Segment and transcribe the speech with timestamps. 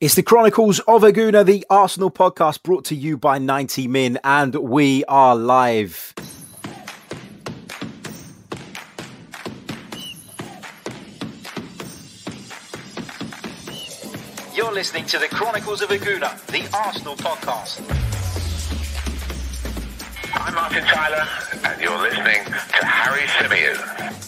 [0.00, 4.18] It's the Chronicles of a Gooner, the Arsenal podcast brought to you by 90 Min,
[4.24, 6.12] and we are live.
[14.52, 17.80] You're listening to the Chronicles of a Gooner, the Arsenal podcast.
[20.34, 21.28] I'm Martin Tyler,
[21.64, 24.23] and you're listening to Harry Symeou.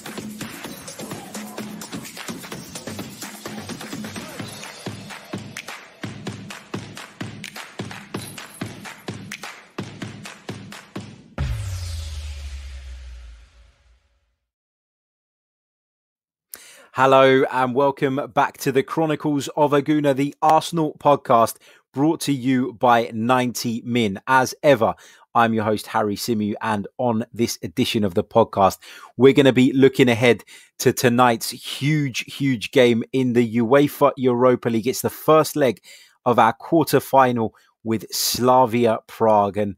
[16.97, 21.57] Hello and welcome back to the Chronicles of a Gooner, the Arsenal podcast
[21.93, 24.19] brought to you by 90 Min.
[24.27, 24.95] As ever,
[25.35, 28.79] I'm your host, Harry Symeou, and on this edition of the podcast,
[29.19, 30.43] we're going to be looking ahead
[30.79, 34.87] to tonight's huge, huge game in the UEFA Europa League.
[34.87, 35.83] It's the first leg
[36.25, 37.55] of our quarter final
[37.85, 39.59] with Slavia Prague.
[39.59, 39.77] And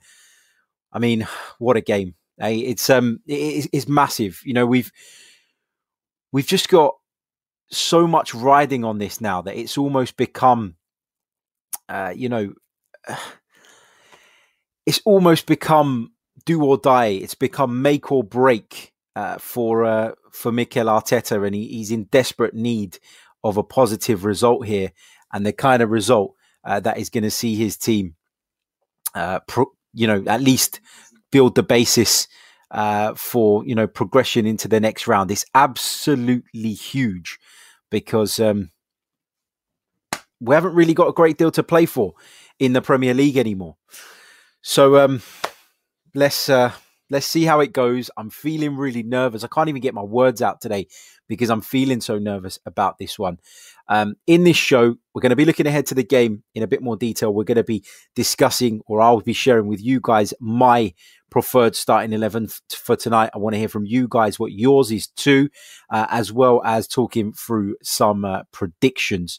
[0.92, 1.26] I mean,
[1.58, 2.14] what a game.
[2.38, 4.40] It's um it's, it's massive.
[4.44, 4.92] You know, we've
[6.30, 6.94] we've just got
[7.70, 10.76] so much riding on this now that it's almost become,
[11.88, 12.52] uh, you know,
[14.86, 16.12] it's almost become
[16.44, 17.08] do or die.
[17.08, 22.04] It's become make or break uh, for uh, for Mikel Arteta, and he, he's in
[22.04, 22.98] desperate need
[23.44, 24.92] of a positive result here,
[25.32, 28.14] and the kind of result uh, that is going to see his team,
[29.14, 30.80] uh, pro- you know, at least
[31.30, 32.28] build the basis
[32.70, 35.30] uh, for you know progression into the next round.
[35.30, 37.38] It's absolutely huge
[37.90, 38.70] because um,
[40.40, 42.14] we haven't really got a great deal to play for
[42.58, 43.76] in the Premier League anymore.
[44.62, 45.22] So um,
[46.14, 46.72] let's uh,
[47.10, 48.10] let's see how it goes.
[48.16, 49.44] I'm feeling really nervous.
[49.44, 50.86] I can't even get my words out today
[51.28, 53.38] because I'm feeling so nervous about this one.
[53.88, 56.66] Um, in this show, we're going to be looking ahead to the game in a
[56.66, 57.32] bit more detail.
[57.32, 60.94] We're going to be discussing, or I'll be sharing with you guys, my
[61.30, 63.30] preferred starting 11 for tonight.
[63.34, 65.48] I want to hear from you guys what yours is too,
[65.90, 69.38] uh, as well as talking through some uh, predictions.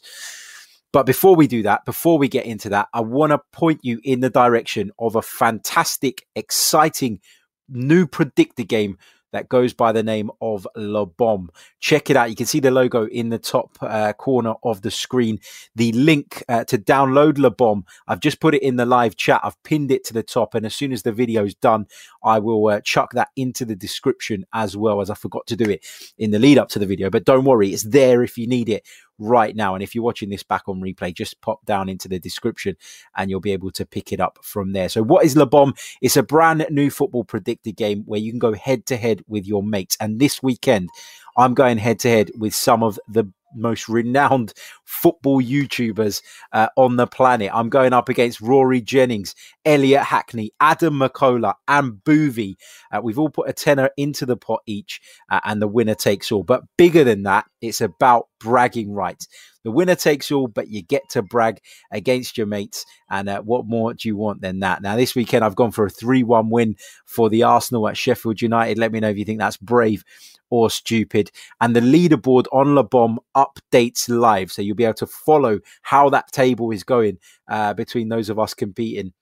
[0.92, 4.00] But before we do that, before we get into that, I want to point you
[4.02, 7.20] in the direction of a fantastic, exciting
[7.68, 8.98] new predictor game
[9.32, 11.48] that goes by the name of LEBOM.
[11.78, 12.30] Check it out.
[12.30, 15.38] You can see the logo in the top uh, corner of the screen.
[15.74, 19.40] The link uh, to download LEBOM, I've just put it in the live chat.
[19.42, 20.54] I've pinned it to the top.
[20.54, 21.86] And as soon as the video is done,
[22.22, 25.68] I will uh, chuck that into the description as well as I forgot to do
[25.68, 25.84] it
[26.18, 27.10] in the lead up to the video.
[27.10, 28.86] But don't worry, it's there if you need it
[29.20, 29.74] right now.
[29.74, 32.76] And if you're watching this back on replay, just pop down into the description
[33.16, 34.88] and you'll be able to pick it up from there.
[34.88, 35.74] So, what is LEBOM?
[36.00, 39.46] It's a brand new football predictor game where you can go head to head with
[39.46, 39.96] your mates.
[40.00, 40.88] And this weekend,
[41.36, 44.52] I'm going head to head with some of the most renowned
[44.84, 46.22] football YouTubers
[46.52, 47.50] uh, on the planet.
[47.52, 49.34] I'm going up against Rory Jennings,
[49.64, 52.56] Elliot Hackney, Adam McCullough, and Boovy.
[52.92, 55.00] Uh, we've all put a tenner into the pot each,
[55.30, 56.42] uh, and the winner takes all.
[56.42, 59.26] But bigger than that, it's about bragging rights.
[59.64, 61.60] The winner takes all, but you get to brag
[61.90, 62.86] against your mates.
[63.10, 64.82] And uh, what more do you want than that?
[64.82, 66.76] Now, this weekend, I've gone for a 3 1 win
[67.06, 68.78] for the Arsenal at Sheffield United.
[68.78, 70.04] Let me know if you think that's brave
[70.50, 71.30] or stupid.
[71.60, 74.50] And the leaderboard on LEBOM updates live.
[74.50, 77.18] So you'll be able to follow how that table is going
[77.48, 79.12] uh, between those of us competing.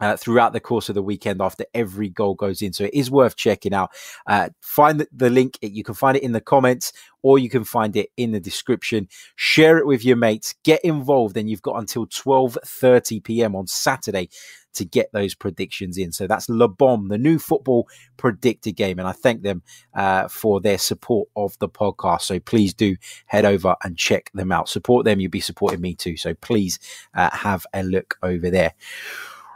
[0.00, 2.72] Uh, throughout the course of the weekend after every goal goes in.
[2.72, 3.90] So it is worth checking out.
[4.28, 5.58] Uh, find the, the, link.
[5.60, 6.92] You can find it in the comments
[7.22, 9.08] or you can find it in the description.
[9.34, 10.54] Share it with your mates.
[10.62, 11.36] Get involved.
[11.36, 13.56] And you've got until 12.30 p.m.
[13.56, 14.28] on Saturday
[14.74, 16.12] to get those predictions in.
[16.12, 18.98] So that's LEBOM, the new football predictor game.
[18.98, 19.62] And I thank them
[19.94, 22.22] uh, for their support of the podcast.
[22.22, 24.68] So please do head over and check them out.
[24.68, 25.20] Support them.
[25.20, 26.16] You'll be supporting me too.
[26.16, 26.78] So please
[27.14, 28.74] uh, have a look over there.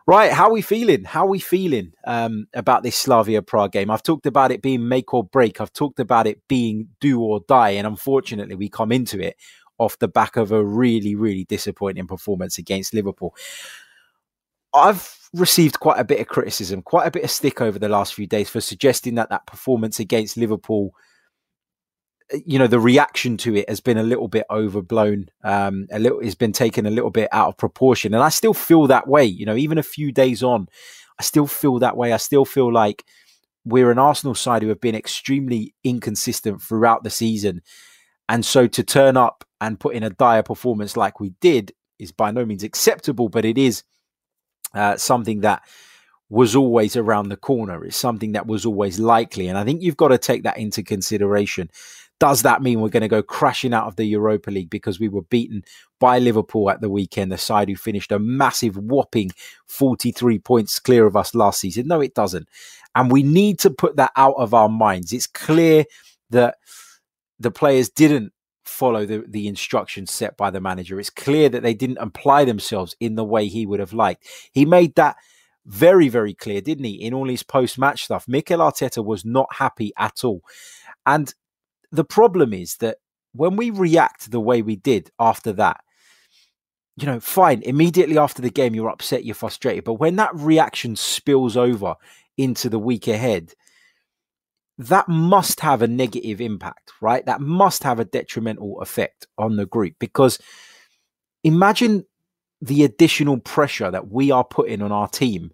[0.07, 1.05] Right, how are we feeling?
[1.05, 3.89] How are we feeling um, about this Slavia Prague game?
[3.89, 5.61] I've talked about it being make or break.
[5.61, 9.37] I've talked about it being do or die, and unfortunately, we come into it
[9.79, 13.35] off the back of a really, really disappointing performance against Liverpool.
[14.75, 18.15] I've received quite a bit of criticism, quite a bit of stick over the last
[18.15, 20.95] few days for suggesting that that performance against Liverpool,
[22.47, 25.29] you know, the reaction to it has been a little bit overblown.
[25.45, 28.55] Um, a little, has been taken a little bit out of proportion, and I still
[28.55, 29.25] feel that way.
[29.25, 30.69] You know, even a few days on,
[31.19, 32.13] I still feel that way.
[32.13, 33.05] I still feel like
[33.65, 37.63] we're an Arsenal side who have been extremely inconsistent throughout the season,
[38.29, 42.13] and so to turn up and put in a dire performance like we did is
[42.13, 43.85] by no means acceptable, but it is
[44.75, 45.63] uh, something that
[46.33, 47.85] was always around the corner.
[47.85, 49.49] It's something that was always likely.
[49.49, 51.69] And I think you've got to take that into consideration
[52.21, 55.09] Does that mean we're going to go crashing out of the Europa League because we
[55.09, 55.65] were beaten
[55.99, 59.31] by Liverpool at the weekend, the side who finished a massive whopping
[59.67, 61.89] 43 points clear of us last season?
[61.89, 62.49] No, it doesn't.
[62.95, 65.13] And we need to put that out of our minds.
[65.13, 65.85] It's clear
[66.31, 66.57] that
[67.41, 68.33] the players didn't
[68.65, 70.99] follow the, the instructions set by the manager.
[70.99, 74.27] It's clear that they didn't apply themselves in the way he would have liked.
[74.53, 75.17] He made that
[75.67, 78.27] very, very clear, didn't he, in all his post match stuff?
[78.27, 80.43] Mikel Arteta was not happy at all.
[81.07, 81.33] And
[81.93, 82.99] the problem is that
[83.33, 85.81] when we react the way we did after that,
[86.97, 89.85] you know, fine, immediately after the game, you're upset, you're frustrated.
[89.85, 91.95] But when that reaction spills over
[92.37, 93.55] into the week ahead,
[94.79, 97.25] that must have a negative impact, right?
[97.25, 100.39] That must have a detrimental effect on the group because
[101.45, 102.05] imagine
[102.61, 105.53] the additional pressure that we are putting on our team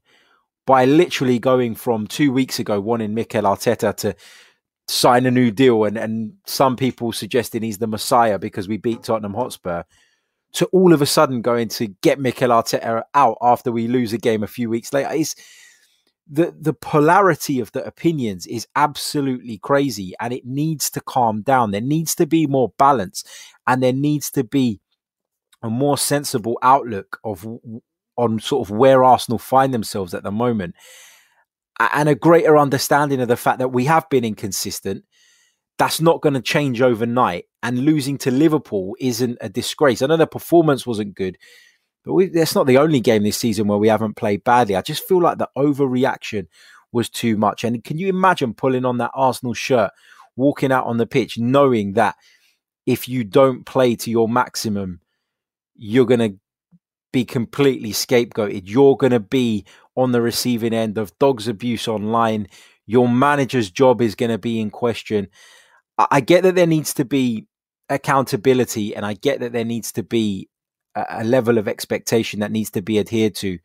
[0.66, 4.14] by literally going from two weeks ago wanting Mikel Arteta to
[4.88, 9.02] sign a new deal and, and some people suggesting he's the messiah because we beat
[9.02, 9.82] Tottenham Hotspur
[10.54, 14.18] to all of a sudden going to get Mikel Arteta out after we lose a
[14.18, 15.12] game a few weeks later.
[15.12, 15.34] is
[16.30, 21.70] the the polarity of the opinions is absolutely crazy and it needs to calm down.
[21.70, 23.24] There needs to be more balance
[23.66, 24.80] and there needs to be
[25.62, 27.46] a more sensible outlook of
[28.16, 30.74] on sort of where Arsenal find themselves at the moment,
[31.80, 35.04] and a greater understanding of the fact that we have been inconsistent.
[35.78, 40.02] That's not going to change overnight, and losing to Liverpool isn't a disgrace.
[40.02, 41.38] I know the performance wasn't good,
[42.04, 44.74] but we, that's not the only game this season where we haven't played badly.
[44.74, 46.48] I just feel like the overreaction
[46.90, 47.62] was too much.
[47.62, 49.92] And can you imagine pulling on that Arsenal shirt,
[50.34, 52.16] walking out on the pitch, knowing that
[52.86, 55.00] if you don't play to your maximum,
[55.76, 56.38] you're going to
[57.12, 58.62] be completely scapegoated.
[58.64, 59.64] You're going to be
[59.98, 62.46] on the receiving end of dogs abuse online.
[62.86, 65.28] Your manager's job is going to be in question.
[65.98, 67.48] I get that there needs to be
[67.88, 70.48] accountability and I get that there needs to be
[70.94, 73.58] a level of expectation that needs to be adhered to.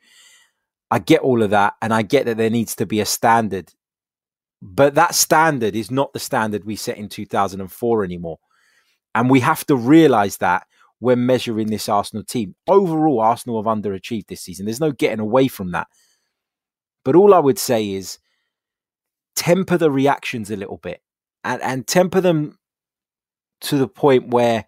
[0.90, 3.72] I get all of that and I get that there needs to be a standard.
[4.60, 8.40] But that standard is not the standard we set in 2004 anymore.
[9.14, 10.66] And we have to realize that
[10.98, 12.56] when measuring this Arsenal team.
[12.66, 14.66] Overall, Arsenal have underachieved this season.
[14.66, 15.88] There's no getting away from that.
[17.04, 18.20] But all I would say is
[19.36, 21.02] temper the reactions a little bit
[21.44, 22.58] and, and temper them
[23.62, 24.66] to the point where,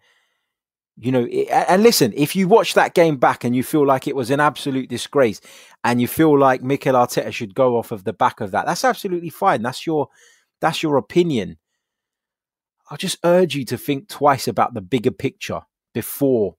[0.98, 4.16] you know, and listen, if you watch that game back and you feel like it
[4.16, 5.42] was an absolute disgrace
[5.84, 8.86] and you feel like Mikel Arteta should go off of the back of that, that's
[8.86, 9.62] absolutely fine.
[9.62, 10.08] That's your
[10.62, 11.58] that's your opinion.
[12.90, 15.62] I'll just urge you to think twice about the bigger picture
[15.94, 16.56] before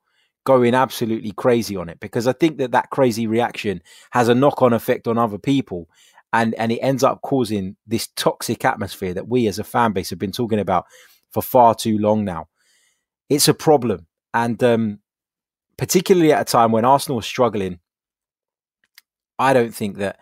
[0.47, 3.83] going absolutely crazy on it because I think that that crazy reaction
[4.13, 5.91] has a knock on effect on other people
[6.33, 10.09] and and it ends up causing this toxic atmosphere that we as a fan base
[10.09, 10.87] have been talking about
[11.31, 12.49] for far too long now.
[13.29, 15.01] It's a problem and um,
[15.77, 17.81] particularly at a time when Arsenal is struggling
[19.39, 20.21] I don't think that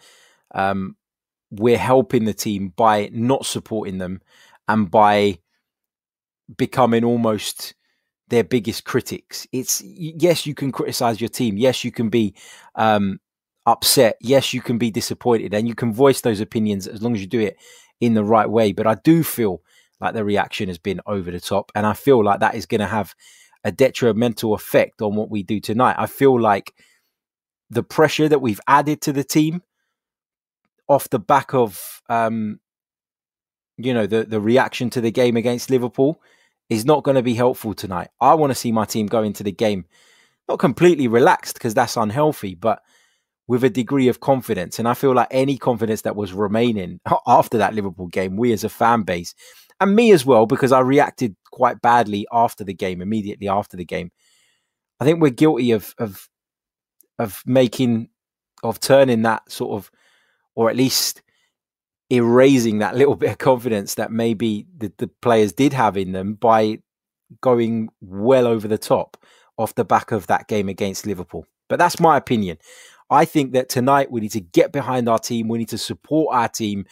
[0.54, 0.96] um,
[1.50, 4.22] we're helping the team by not supporting them
[4.66, 5.38] and by
[6.56, 7.74] becoming almost
[8.28, 9.46] their biggest critics.
[9.52, 11.56] It's yes, you can criticize your team.
[11.56, 12.34] Yes, you can be
[12.74, 13.20] um,
[13.66, 14.16] upset.
[14.20, 17.26] Yes, you can be disappointed, and you can voice those opinions as long as you
[17.26, 17.56] do it
[18.00, 18.72] in the right way.
[18.72, 19.62] But I do feel
[20.00, 22.80] like the reaction has been over the top, and I feel like that is going
[22.80, 23.14] to have
[23.62, 25.96] a detrimental effect on what we do tonight.
[25.98, 26.74] I feel like
[27.70, 29.62] the pressure that we've added to the team
[30.86, 32.60] off the back of um,
[33.76, 36.20] you know the the reaction to the game against Liverpool
[36.70, 38.08] is not going to be helpful tonight.
[38.20, 39.84] I want to see my team go into the game
[40.48, 42.82] not completely relaxed because that's unhealthy, but
[43.46, 44.78] with a degree of confidence.
[44.78, 48.64] And I feel like any confidence that was remaining after that Liverpool game, we as
[48.64, 49.34] a fan base,
[49.80, 53.84] and me as well, because I reacted quite badly after the game, immediately after the
[53.84, 54.10] game.
[55.00, 56.28] I think we're guilty of of
[57.18, 58.08] of making
[58.62, 59.90] of turning that sort of,
[60.54, 61.22] or at least
[62.10, 66.34] erasing that little bit of confidence that maybe the, the players did have in them
[66.34, 66.78] by
[67.40, 69.16] going well over the top
[69.56, 71.46] off the back of that game against Liverpool.
[71.68, 72.58] But that's my opinion.
[73.10, 75.48] I think that tonight we need to get behind our team.
[75.48, 76.86] We need to support our team.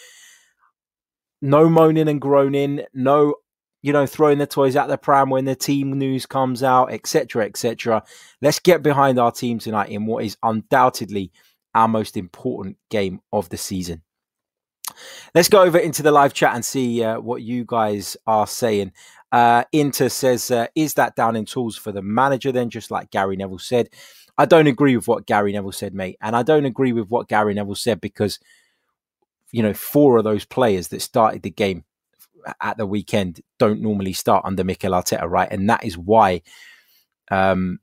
[1.41, 2.83] No moaning and groaning.
[2.95, 3.37] No,
[3.83, 7.45] you know, throwing the toys out the pram when the team news comes out, etc.,
[7.47, 8.03] etc.
[8.41, 11.33] Let's get behind our team tonight in what is undoubtedly
[11.75, 14.03] our most important game of the season.
[15.35, 18.93] Let's go over into the live chat and see uh, what you guys are saying.
[19.31, 23.11] Uh, Inter says, uh, is that down in tools for the manager then, just like
[23.11, 23.89] Gary Neville said?
[24.39, 26.19] I don't agree with what Gary Neville said, mate.
[26.21, 28.39] And I don't agree with what Gary Neville said because,
[29.51, 31.85] you know, four of those players that started the game
[32.61, 35.49] at the weekend don't normally start under Mikel Arteta, right?
[35.51, 36.43] And that is why,
[37.31, 37.79] um,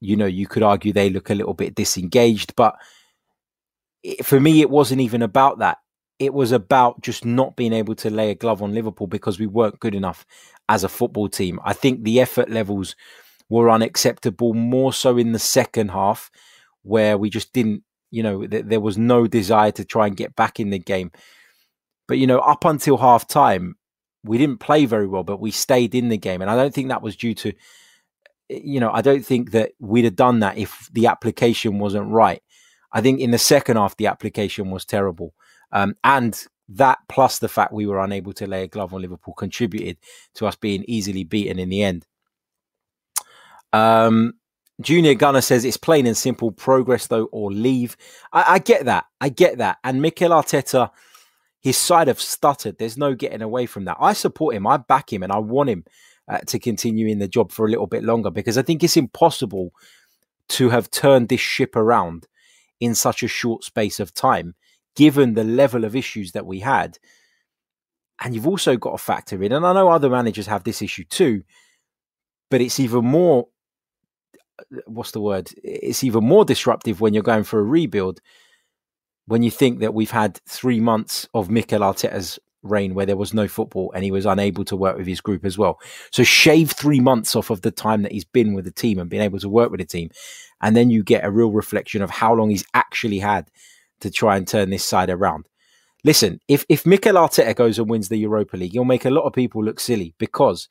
[0.00, 2.56] you know, you could argue they look a little bit disengaged.
[2.56, 2.76] But
[4.02, 5.78] it, for me, it wasn't even about that.
[6.20, 9.46] It was about just not being able to lay a glove on Liverpool because we
[9.48, 10.24] weren't good enough
[10.68, 11.58] as a football team.
[11.64, 12.94] I think the effort levels
[13.48, 16.30] were unacceptable, more so in the second half,
[16.82, 20.36] where we just didn't, you know, th- there was no desire to try and get
[20.36, 21.10] back in the game.
[22.06, 23.76] But, you know, up until half time,
[24.22, 26.42] we didn't play very well, but we stayed in the game.
[26.42, 27.52] And I don't think that was due to,
[28.48, 32.42] you know, I don't think that we'd have done that if the application wasn't right.
[32.92, 35.34] I think in the second half, the application was terrible.
[35.72, 39.34] Um, and that plus the fact we were unable to lay a glove on Liverpool
[39.34, 39.96] contributed
[40.34, 42.06] to us being easily beaten in the end.
[43.72, 44.34] Um,
[44.80, 47.96] Junior Gunner says it's plain and simple progress though or leave.
[48.32, 49.06] I, I get that.
[49.20, 49.78] I get that.
[49.84, 50.90] And Mikel Arteta
[51.60, 52.78] his side have stuttered.
[52.78, 53.98] There's no getting away from that.
[54.00, 54.66] I support him.
[54.66, 55.84] I back him, and I want him
[56.26, 58.96] uh, to continue in the job for a little bit longer because I think it's
[58.96, 59.72] impossible
[60.50, 62.26] to have turned this ship around
[62.80, 64.54] in such a short space of time,
[65.00, 66.98] given the level of issues that we had.
[68.22, 71.04] And you've also got to factor in, and I know other managers have this issue
[71.04, 71.42] too,
[72.50, 73.48] but it's even more.
[74.84, 75.50] What's the word?
[75.64, 78.20] It's even more disruptive when you're going for a rebuild
[79.26, 83.32] when you think that we've had three months of Mikel Arteta's reign where there was
[83.32, 85.80] no football and he was unable to work with his group as well.
[86.10, 89.08] So shave three months off of the time that he's been with the team and
[89.08, 90.10] been able to work with the team.
[90.60, 93.50] And then you get a real reflection of how long he's actually had
[94.00, 95.48] to try and turn this side around.
[96.02, 99.24] Listen, if, if Mikel Arteta goes and wins the Europa League, he'll make a lot
[99.24, 100.68] of people look silly because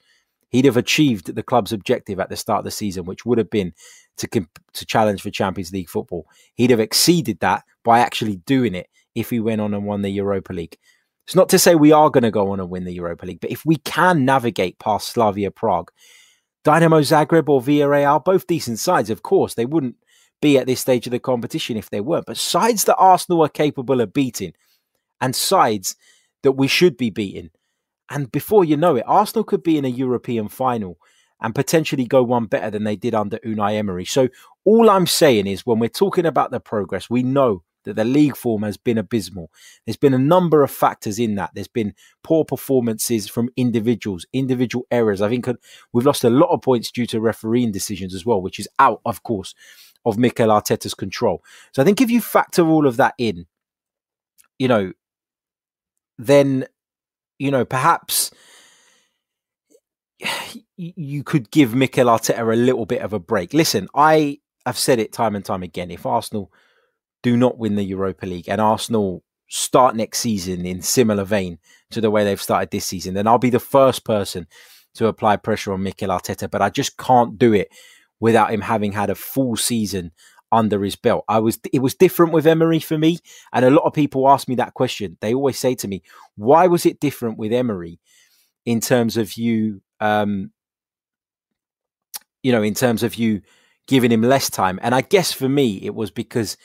[0.49, 3.49] he'd have achieved the club's objective at the start of the season, which would have
[3.49, 3.73] been
[4.17, 6.25] to comp- to challenge for Champions League football.
[6.55, 10.09] He'd have exceeded that by actually doing it if he went on and won the
[10.09, 10.77] Europa League.
[11.25, 13.39] It's not to say we are going to go on and win the Europa League,
[13.39, 15.91] but if we can navigate past Slavia Prague,
[16.63, 19.95] Dynamo Zagreb or Villarreal, both decent sides, of course, they wouldn't
[20.41, 22.25] be at this stage of the competition if they weren't.
[22.25, 24.53] But sides that Arsenal are capable of beating
[25.21, 25.95] and sides
[26.43, 27.51] that we should be beating.
[28.09, 30.97] And before you know it, Arsenal could be in a European final
[31.41, 34.05] and potentially go one better than they did under Unai Emery.
[34.05, 34.29] So
[34.65, 38.35] all I'm saying is when we're talking about the progress, we know that the league
[38.35, 39.49] form has been abysmal.
[39.85, 41.51] There's been a number of factors in that.
[41.53, 41.93] There's been
[42.23, 45.21] poor performances from individuals, individual errors.
[45.21, 45.47] I think
[45.93, 49.01] we've lost a lot of points due to refereeing decisions as well, which is out,
[49.05, 49.55] of course,
[50.05, 51.43] of Mikel Arteta's control.
[51.73, 53.45] So I think if you factor all of that in,
[54.57, 54.93] you know,
[56.17, 56.65] then,
[57.37, 58.31] you know, perhaps
[60.77, 63.53] you could give Mikel Arteta a little bit of a break.
[63.53, 65.91] Listen, I have said it time and time again.
[65.91, 66.51] If Arsenal
[67.23, 71.57] do not win the Europa League and Arsenal start next season in similar vein
[71.91, 74.47] to the way they've started this season, then I'll be the first person
[74.95, 76.49] to apply pressure on Mikel Arteta.
[76.49, 77.69] But I just can't do it
[78.19, 80.11] without him having had a full season
[80.51, 81.25] under his belt.
[81.27, 83.19] I was it was different with Emery for me,
[83.53, 85.17] and a lot of people ask me that question.
[85.21, 86.01] They always say to me,
[86.35, 87.99] "Why was it different with Emery
[88.65, 90.51] in terms of you um,
[92.43, 93.41] you know, in terms of you
[93.87, 94.79] giving him less time.
[94.81, 96.57] And I guess for me, it was because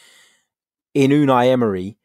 [0.93, 1.97] in Unai Emery,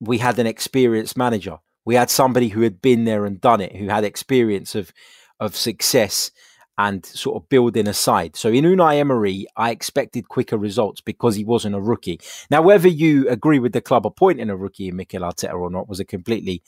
[0.00, 1.58] we had an experienced manager.
[1.84, 4.92] We had somebody who had been there and done it, who had experience of
[5.40, 6.30] of success
[6.78, 8.36] and sort of building a side.
[8.36, 12.20] So in Unai Emery, I expected quicker results because he wasn't a rookie.
[12.50, 15.88] Now, whether you agree with the club appointing a rookie in Mikel Arteta or not
[15.88, 16.62] was a completely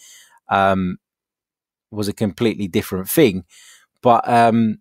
[0.50, 0.98] um,
[1.92, 3.44] was a completely different thing.
[4.02, 4.78] But um,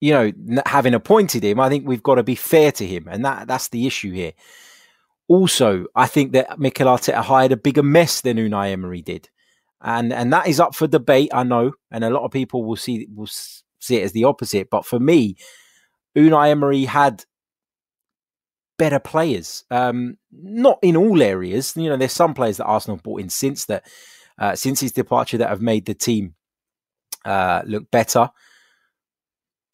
[0.00, 0.32] you know,
[0.64, 3.68] having appointed him, I think we've got to be fair to him, and that that's
[3.68, 4.32] the issue here.
[5.26, 9.28] Also, I think that Mikel Arteta hired a bigger mess than Unai Emery did,
[9.80, 11.30] and and that is up for debate.
[11.32, 13.26] I know, and a lot of people will see will
[13.84, 14.68] see it as the opposite.
[14.70, 15.36] But for me,
[16.16, 17.24] Unai Emery had
[18.78, 19.64] better players.
[19.70, 21.74] Um, not in all areas.
[21.76, 23.84] You know, there's some players that Arsenal brought in since that
[24.38, 26.34] uh, since his departure that have made the team
[27.24, 28.30] uh, look better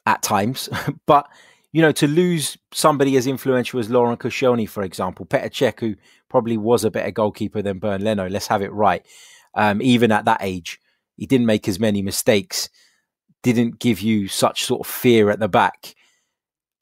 [0.07, 0.69] at times.
[1.07, 1.29] but
[1.73, 5.95] you know, to lose somebody as influential as Laurent Koscielny, for example, Petr Cech, who
[6.29, 9.07] probably was a better goalkeeper than Bernd Leno, let's have it right.
[9.55, 10.81] Um, even at that age,
[11.17, 12.69] he didn't make as many mistakes,
[13.43, 15.95] didn't give you such sort of fear at the back.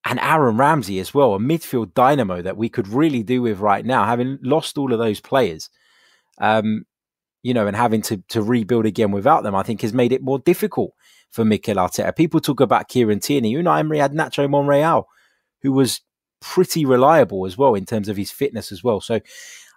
[0.05, 3.85] And Aaron Ramsey as well, a midfield dynamo that we could really do with right
[3.85, 5.71] now, having lost all of those players.
[6.41, 6.85] Um,
[7.43, 10.23] you know, and having to to rebuild again without them, I think has made it
[10.23, 10.93] more difficult
[11.31, 12.15] for Mikel Arteta.
[12.17, 13.55] People talk about Kieran Tierney.
[13.55, 15.07] Unai Emery had Nacho Monreal,
[15.63, 16.01] who was
[16.41, 19.01] pretty reliable as well in terms of his fitness as well.
[19.01, 19.21] So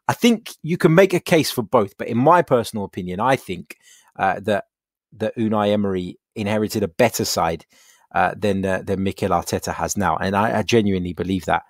[0.07, 1.97] I think you can make a case for both.
[1.97, 3.77] But in my personal opinion, I think
[4.17, 4.65] uh, that
[5.13, 7.65] that Unai Emery inherited a better side
[8.13, 11.63] uh, than uh, than Mikel Arteta has now, and I, I genuinely believe that.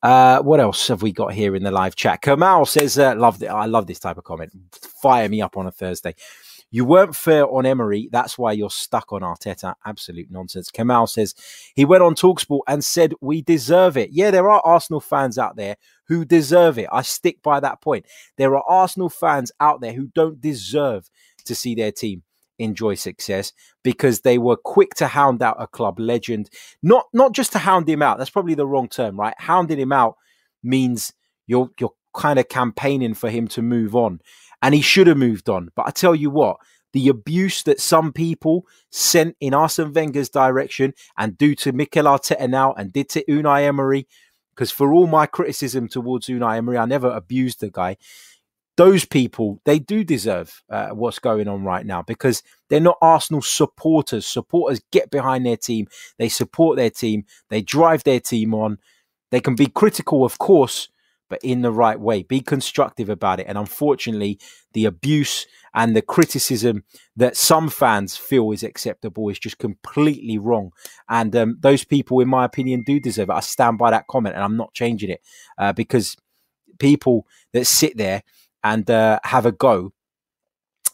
[0.00, 2.22] Uh, what else have we got here in the live chat?
[2.22, 3.42] Kamal says, uh, "Love.
[3.42, 4.52] I love this type of comment.
[4.72, 6.14] Fire me up on a Thursday."
[6.70, 8.10] You weren't fair on Emery.
[8.12, 9.74] That's why you're stuck on Arteta.
[9.86, 10.70] Absolute nonsense.
[10.70, 11.34] Kamal says
[11.74, 14.10] he went on Talksport and said we deserve it.
[14.12, 15.76] Yeah, there are Arsenal fans out there
[16.08, 16.88] who deserve it.
[16.92, 18.04] I stick by that point.
[18.36, 21.08] There are Arsenal fans out there who don't deserve
[21.46, 22.22] to see their team
[22.58, 26.50] enjoy success because they were quick to hound out a club legend.
[26.82, 28.18] Not not just to hound him out.
[28.18, 29.34] That's probably the wrong term, right?
[29.38, 30.16] Hounding him out
[30.62, 31.12] means
[31.46, 34.20] you're you're kind of campaigning for him to move on
[34.62, 35.70] and he should have moved on.
[35.74, 36.56] But I tell you what,
[36.92, 42.48] the abuse that some people sent in Arsene Wenger's direction and do to Mikel Arteta
[42.48, 44.06] now and did to Unai Emery,
[44.54, 47.96] because for all my criticism towards Unai Emery, I never abused the guy.
[48.78, 53.42] Those people, they do deserve uh, what's going on right now because they're not Arsenal
[53.42, 54.24] supporters.
[54.24, 58.78] Supporters get behind their team, they support their team, they drive their team on.
[59.32, 60.90] They can be critical, of course,
[61.28, 62.22] but in the right way.
[62.22, 63.46] Be constructive about it.
[63.48, 64.38] And unfortunately,
[64.74, 66.84] the abuse and the criticism
[67.16, 70.70] that some fans feel is acceptable is just completely wrong.
[71.08, 73.32] And um, those people, in my opinion, do deserve it.
[73.32, 75.20] I stand by that comment and I'm not changing it
[75.58, 76.16] uh, because
[76.78, 78.22] people that sit there
[78.72, 79.92] and uh, have a go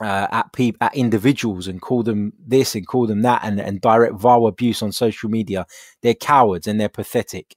[0.00, 3.80] uh, at people at individuals and call them this and call them that and, and
[3.80, 5.66] direct vile abuse on social media
[6.02, 7.54] they're cowards and they're pathetic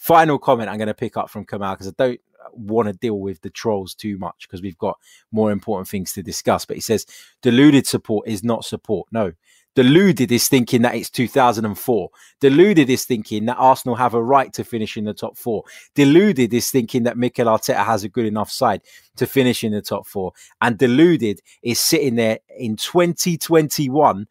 [0.00, 2.20] Final comment I'm going to pick up from Kamal because I don't
[2.54, 4.98] want to deal with the trolls too much because we've got
[5.30, 6.64] more important things to discuss.
[6.64, 7.04] But he says
[7.42, 9.08] deluded support is not support.
[9.12, 9.34] No.
[9.76, 12.10] Deluded is thinking that it's 2004.
[12.40, 15.62] Deluded is thinking that Arsenal have a right to finish in the top four.
[15.94, 18.82] Deluded is thinking that Mikel Arteta has a good enough side
[19.16, 20.32] to finish in the top four.
[20.60, 24.26] And deluded is sitting there in 2021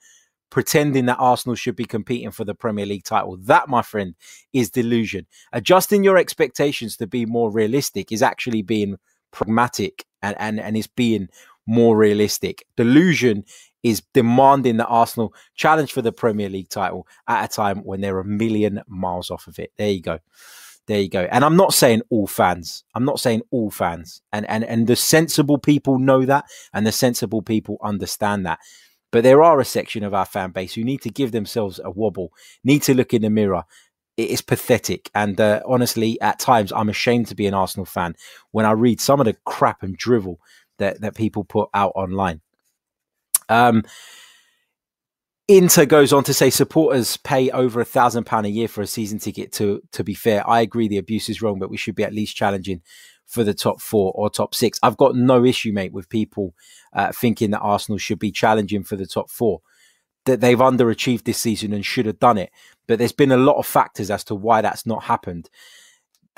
[0.49, 3.37] pretending that Arsenal should be competing for the Premier League title.
[3.37, 4.15] That, my friend,
[4.51, 5.27] is delusion.
[5.53, 8.97] Adjusting your expectations to be more realistic is actually being
[9.31, 11.29] pragmatic and, and, and is being
[11.67, 12.65] more realistic.
[12.75, 13.45] Delusion
[13.83, 18.19] is demanding that Arsenal challenge for the Premier League title at a time when they're
[18.19, 19.71] a million miles off of it.
[19.77, 20.19] There you go.
[20.87, 21.27] There you go.
[21.31, 22.83] And I'm not saying all fans.
[22.95, 24.21] I'm not saying all fans.
[24.33, 28.59] And and and the sensible people know that and the sensible people understand that.
[29.11, 31.91] But there are a section of our fan base who need to give themselves a
[31.91, 32.31] wobble,
[32.63, 33.63] need to look in the mirror.
[34.17, 35.09] It is pathetic.
[35.15, 38.15] And uh, honestly, at times, I'm ashamed to be an Arsenal fan
[38.51, 40.39] when I read some of the crap and drivel
[40.77, 42.41] that, that people put out online.
[43.49, 43.83] Um,
[45.47, 48.87] Inter goes on to say supporters pay over a thousand pound a year for a
[48.87, 49.51] season ticket.
[49.53, 52.13] To to be fair, I agree the abuse is wrong, but we should be at
[52.13, 52.81] least challenging
[53.25, 54.79] for the top four or top six.
[54.83, 56.53] I've got no issue, mate, with people
[56.93, 59.61] uh, thinking that Arsenal should be challenging for the top four.
[60.25, 62.51] That they've underachieved this season and should have done it.
[62.87, 65.49] But there's been a lot of factors as to why that's not happened.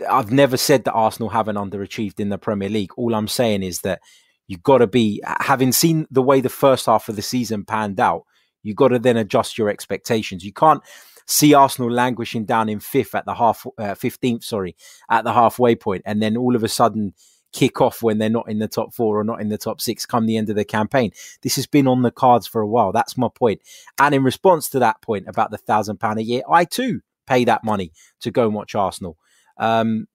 [0.10, 2.92] I've never said that Arsenal haven't underachieved in the Premier League.
[2.96, 4.00] All I'm saying is that
[4.48, 8.00] you've got to be, having seen the way the first half of the season panned
[8.00, 8.24] out,
[8.64, 10.44] you've got to then adjust your expectations.
[10.44, 10.82] You can't
[11.28, 14.76] see Arsenal languishing down in fifth at the half, uh, 15th, sorry,
[15.10, 17.14] at the halfway point, and then all of a sudden
[17.54, 20.06] kick off when they're not in the top four or not in the top six
[20.06, 21.12] come the end of the campaign.
[21.42, 22.92] This has been on the cards for a while.
[22.92, 23.62] That's my point.
[24.00, 27.44] And in response to that point about the thousand pound a year, I too pay
[27.46, 29.18] that money to go and watch Arsenal.
[29.58, 30.08] Um,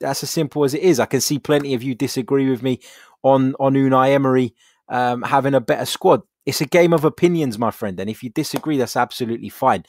[0.00, 0.98] that's as simple as it is.
[0.98, 2.80] I can see plenty of you disagree with me
[3.22, 4.54] on on Unai Emery
[4.88, 7.98] um, having a better squad it's a game of opinions, my friend.
[8.00, 9.84] And if you disagree, that's absolutely fine.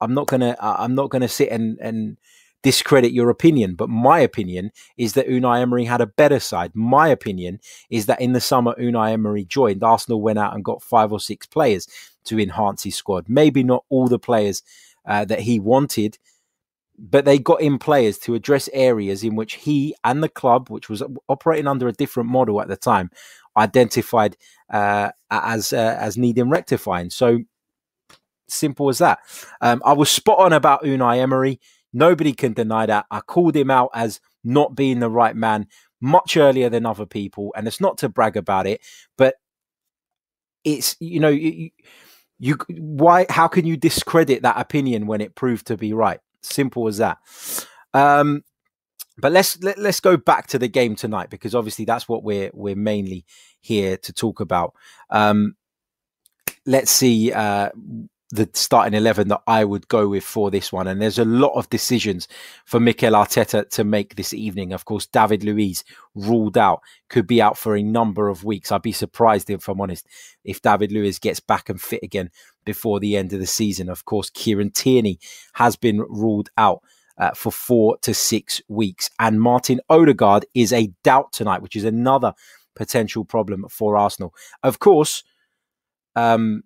[0.00, 2.16] I'm not gonna I'm not gonna sit and and
[2.62, 6.72] discredit your opinion, but my opinion is that Unai Emery had a better side.
[6.74, 10.82] My opinion is that in the summer Unai Emery joined, Arsenal went out and got
[10.82, 11.86] five or six players
[12.24, 13.26] to enhance his squad.
[13.28, 14.62] Maybe not all the players
[15.06, 16.18] uh, that he wanted,
[17.00, 20.90] but they got in players to address areas in which he and the club, which
[20.90, 23.10] was operating under a different model at the time,
[23.56, 24.36] identified
[24.72, 27.08] uh, as uh, as needing rectifying.
[27.08, 27.40] So
[28.48, 29.20] simple as that.
[29.60, 31.58] Um, I was spot on about Unai Emery.
[31.92, 33.06] Nobody can deny that.
[33.10, 35.66] I called him out as not being the right man
[36.00, 38.82] much earlier than other people, and it's not to brag about it,
[39.16, 39.36] but
[40.64, 41.70] it's you know you,
[42.38, 46.20] you why how can you discredit that opinion when it proved to be right?
[46.42, 47.18] Simple as that.
[47.92, 48.44] Um,
[49.18, 52.08] but let's let, us let us go back to the game tonight because obviously that's
[52.08, 53.26] what we're we're mainly
[53.60, 54.74] here to talk about.
[55.10, 55.56] Um,
[56.66, 57.32] let's see.
[57.32, 57.70] Uh,
[58.30, 60.86] the starting 11 that I would go with for this one.
[60.86, 62.28] And there's a lot of decisions
[62.64, 64.72] for Mikel Arteta to make this evening.
[64.72, 65.82] Of course, David Luiz
[66.14, 68.70] ruled out, could be out for a number of weeks.
[68.70, 70.06] I'd be surprised, if I'm honest,
[70.44, 72.30] if David Luiz gets back and fit again
[72.64, 73.88] before the end of the season.
[73.88, 75.18] Of course, Kieran Tierney
[75.54, 76.82] has been ruled out.
[77.18, 79.10] Uh, for four to six weeks.
[79.18, 82.32] And Martin Odegaard is a doubt tonight, which is another
[82.74, 84.32] potential problem for Arsenal.
[84.62, 85.22] Of course,
[86.16, 86.62] um,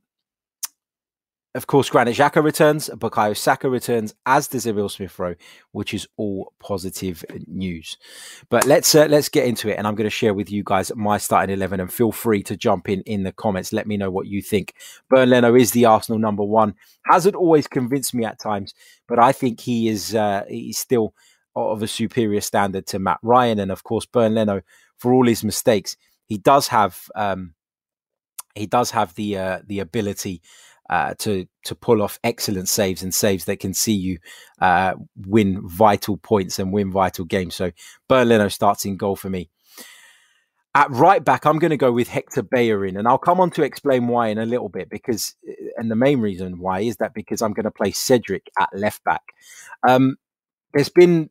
[1.54, 5.36] of course, Granit Xhaka returns, Bukayo Saka returns, as does Emil Smith Rowe,
[5.70, 7.96] which is all positive news.
[8.50, 10.90] But let's uh, let's get into it, and I'm going to share with you guys
[10.96, 13.72] my starting eleven, and feel free to jump in in the comments.
[13.72, 14.74] Let me know what you think.
[15.08, 16.74] Bernd Leno is the Arsenal number one.
[17.06, 18.74] Hasn't always convinced me at times,
[19.06, 21.14] but I think he is uh, he's still
[21.54, 24.62] of a superior standard to Matt Ryan, and of course, Bernd Leno,
[24.98, 27.54] for all his mistakes, he does have um,
[28.56, 30.42] he does have the uh, the ability
[30.90, 34.18] uh, to to pull off excellent saves and saves that can see you
[34.60, 34.94] uh,
[35.26, 37.54] win vital points and win vital games.
[37.54, 37.72] So
[38.08, 39.50] Bernd Leno starts in goal for me.
[40.76, 43.62] At right back, I'm going to go with Hector Bellerin, and I'll come on to
[43.62, 44.90] explain why in a little bit.
[44.90, 48.50] Because, uh, and the main reason why is that because I'm going to play Cedric
[48.58, 49.22] at left back.
[49.86, 50.16] Um,
[50.72, 51.30] there's been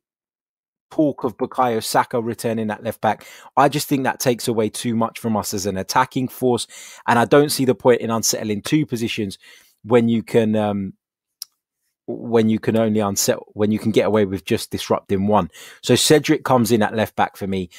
[0.94, 3.26] talk of Bukayo Saka returning at left back.
[3.58, 6.68] I just think that takes away too much from us as an attacking force,
[7.08, 9.38] and I don't see the point in unsettling two positions
[9.84, 10.94] when you can um,
[12.06, 15.50] when you can only unsettle when you can get away with just disrupting one.
[15.82, 17.70] So Cedric comes in at left back for me.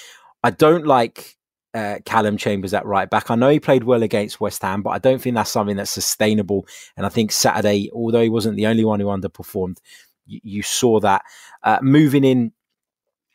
[0.42, 1.36] I don't like
[1.74, 3.30] uh, Callum Chambers at right back.
[3.30, 5.90] I know he played well against West Ham, but I don't think that's something that's
[5.90, 6.66] sustainable.
[6.96, 9.78] And I think Saturday, although he wasn't the only one who underperformed,
[10.26, 11.22] you, you saw that.
[11.62, 12.52] Uh, moving in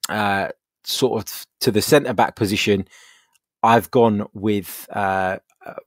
[0.10, 0.50] uh,
[0.84, 2.88] sort of to the centre back position,
[3.63, 5.38] I've gone with uh,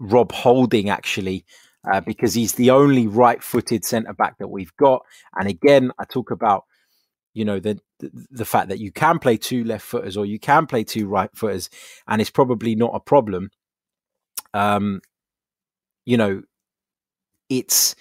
[0.00, 1.44] Rob Holding actually.
[1.92, 5.04] Uh, because he's the only right-footed centre back that we've got,
[5.36, 6.62] and again, I talk about
[7.34, 10.38] you know the, the, the fact that you can play two left footers or you
[10.38, 11.70] can play two right footers,
[12.06, 13.50] and it's probably not a problem.
[14.54, 15.00] Um,
[16.04, 16.42] you know,
[17.48, 17.96] it's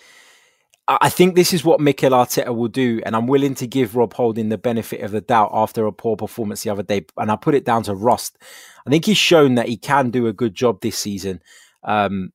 [0.99, 4.13] I think this is what Mikel Arteta will do, and I'm willing to give Rob
[4.13, 7.05] Holding the benefit of the doubt after a poor performance the other day.
[7.17, 8.37] And I put it down to rust.
[8.85, 11.41] I think he's shown that he can do a good job this season.
[11.83, 12.33] Um,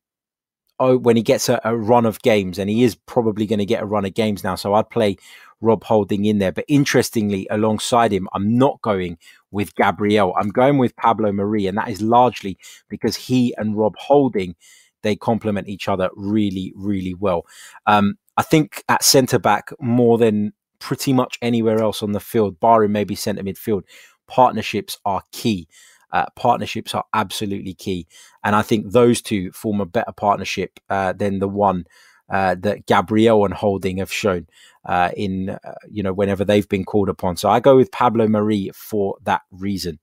[0.79, 3.67] oh, when he gets a, a, run of games, and he is probably going to
[3.67, 4.55] get a run of games now.
[4.55, 5.17] So I'd play
[5.61, 6.53] Rob Holding in there.
[6.53, 9.19] But interestingly, alongside him, I'm not going
[9.51, 10.35] with Gabriel.
[10.39, 14.55] I'm going with Pablo Mari, and that is largely because he and Rob Holding
[15.03, 17.47] they complement each other really, really well.
[17.87, 22.61] Um, I think at centre back more than pretty much anywhere else on the field,
[22.61, 23.83] barring maybe centre midfield,
[24.27, 25.69] partnerships are key.
[26.13, 28.07] Uh, partnerships are absolutely key,
[28.45, 31.85] and I think those two form a better partnership uh, than the one
[32.31, 34.47] uh, that Gabriel and Holding have shown
[34.85, 37.37] uh, in uh, you know whenever they've been called upon.
[37.37, 39.99] So I go with Pablo Mari for that reason.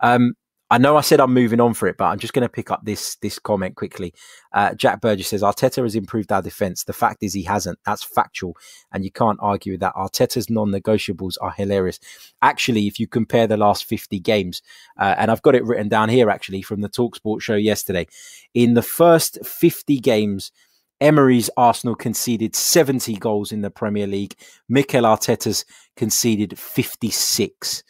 [0.00, 0.34] Um,
[0.68, 2.72] I know I said I'm moving on for it, but I'm just going to pick
[2.72, 4.12] up this this comment quickly.
[4.52, 6.84] Uh, Jack Burgess says Arteta has improved our defense.
[6.84, 7.78] The fact is he hasn't.
[7.86, 8.56] That's factual,
[8.92, 9.94] and you can't argue with that.
[9.94, 12.00] Arteta's non-negotiables are hilarious.
[12.42, 14.60] Actually, if you compare the last 50 games,
[14.98, 18.08] uh, and I've got it written down here actually from the Talksport show yesterday,
[18.52, 20.50] in the first 50 games.
[20.98, 24.34] Emery's Arsenal conceded 70 goals in the Premier League.
[24.66, 27.84] Mikel Arteta's conceded 56.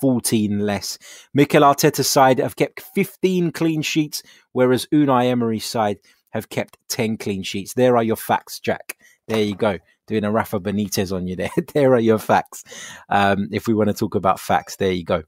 [0.00, 0.98] 14 less.
[1.34, 5.98] Mikel Arteta's side have kept 15 clean sheets, whereas Unai Emery's side
[6.30, 7.74] have kept 10 clean sheets.
[7.74, 8.96] There are your facts, Jack.
[9.28, 9.78] There you go.
[10.06, 11.50] Doing a Rafa Benitez on you there.
[11.74, 12.64] there are your facts.
[13.08, 15.22] Um, if we want to talk about facts, there you go.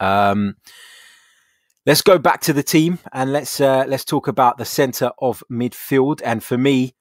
[0.00, 0.56] Um,
[1.86, 5.44] let's go back to the team and let's uh, let's talk about the centre of
[5.50, 6.20] midfield.
[6.24, 6.94] And for me,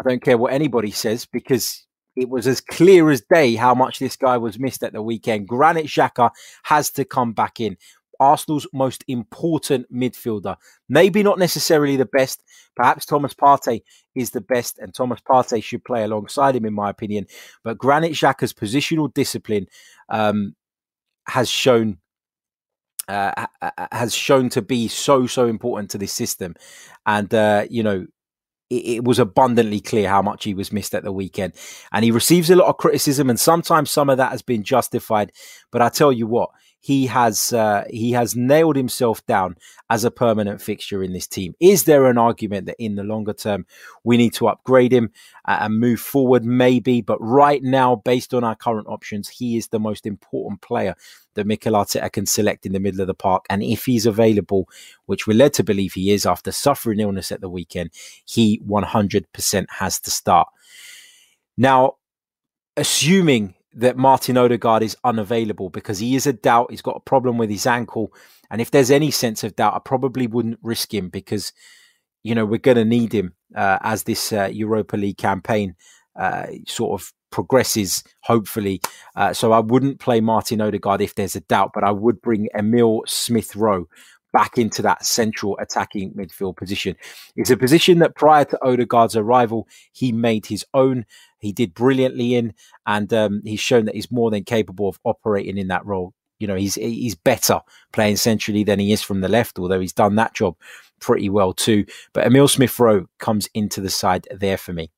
[0.00, 1.86] I don't care what anybody says because
[2.18, 5.46] it was as clear as day how much this guy was missed at the weekend.
[5.48, 6.30] Granit Xhaka
[6.64, 7.76] has to come back in.
[8.20, 10.56] Arsenal's most important midfielder.
[10.88, 12.42] Maybe not necessarily the best.
[12.74, 13.82] Perhaps Thomas Partey
[14.16, 17.26] is the best, and Thomas Partey should play alongside him, in my opinion.
[17.62, 19.68] But Granit Xhaka's positional discipline
[20.08, 20.56] um,
[21.28, 21.98] has shown
[23.06, 23.46] uh,
[23.92, 26.54] has shown to be so so important to this system,
[27.06, 28.06] and uh, you know
[28.70, 31.54] it, was abundantly clear how much he was missed at the weekend.
[31.92, 35.32] And he receives a lot of criticism, and sometimes some of that has been justified.
[35.70, 39.56] But I tell you what, he has uh, he has nailed himself down
[39.90, 41.54] as a permanent fixture in this team.
[41.60, 43.66] Is there an argument that in the longer term
[44.04, 45.10] we need to upgrade him
[45.46, 46.44] uh, and move forward?
[46.44, 50.94] Maybe, but right now, based on our current options, he is the most important player
[51.34, 53.44] that Mikel Arteta can select in the middle of the park.
[53.50, 54.68] And if he's available,
[55.06, 57.90] which we're led to believe he is after suffering illness at the weekend,
[58.24, 60.48] he 100% has to start.
[61.56, 61.96] Now,
[62.76, 66.70] assuming that Martin Odegaard is unavailable because he is a doubt.
[66.70, 68.12] He's got a problem with his ankle.
[68.50, 71.52] And if there's any sense of doubt, I probably wouldn't risk him because,
[72.24, 75.76] you know, we're going to need him uh, as this uh, Europa League campaign
[76.18, 78.80] uh, sort of progresses, hopefully.
[79.14, 82.48] Uh, so I wouldn't play Martin Odegaard if there's a doubt, but I would bring
[82.56, 83.86] Emil Smith Rowe
[84.32, 86.96] back into that central attacking midfield position.
[87.36, 91.06] It's a position that prior to Odegaard's arrival, he made his own.
[91.38, 92.54] He did brilliantly in,
[92.86, 96.14] and um, he's shown that he's more than capable of operating in that role.
[96.38, 97.60] You know, he's he's better
[97.92, 100.56] playing centrally than he is from the left, although he's done that job
[101.00, 101.84] pretty well too.
[102.12, 104.90] But Emil Smith Rowe comes into the side there for me.